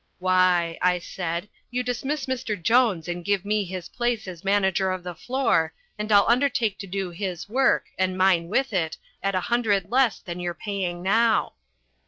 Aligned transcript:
"Why," 0.17 0.79
I 0.81 0.97
said, 0.97 1.47
"you 1.69 1.83
dismiss 1.83 2.25
Mr. 2.25 2.59
Jones 2.59 3.07
and 3.07 3.23
give 3.23 3.45
me 3.45 3.63
his 3.63 3.87
place 3.89 4.27
as 4.27 4.43
manager 4.43 4.89
of 4.89 5.03
the 5.03 5.13
floor, 5.13 5.75
and 5.95 6.11
I'll 6.11 6.25
undertake 6.27 6.79
to 6.79 6.87
do 6.87 7.11
his 7.11 7.47
work, 7.47 7.85
and 7.99 8.17
mine 8.17 8.47
with 8.47 8.73
it, 8.73 8.97
at 9.21 9.35
a 9.35 9.41
hundred 9.41 9.91
less 9.91 10.17
than 10.17 10.39
you're 10.39 10.55
paying 10.55 11.03
now." 11.03 11.53